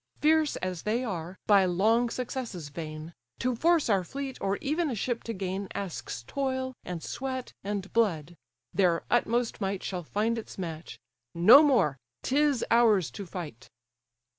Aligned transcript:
Fierce 0.19 0.55
as 0.55 0.81
they 0.81 1.03
are, 1.03 1.37
by 1.45 1.63
long 1.63 2.09
successes 2.09 2.69
vain; 2.69 3.13
To 3.37 3.55
force 3.55 3.87
our 3.87 4.03
fleet, 4.03 4.35
or 4.41 4.57
even 4.57 4.89
a 4.89 4.95
ship 4.95 5.23
to 5.25 5.33
gain, 5.33 5.67
Asks 5.75 6.23
toil, 6.25 6.73
and 6.83 7.03
sweat, 7.03 7.53
and 7.63 7.93
blood: 7.93 8.35
their 8.73 9.03
utmost 9.11 9.61
might 9.61 9.83
Shall 9.83 10.01
find 10.01 10.39
its 10.39 10.57
match—No 10.57 11.61
more: 11.61 11.99
'tis 12.23 12.65
ours 12.71 13.11
to 13.11 13.27
fight." 13.27 13.69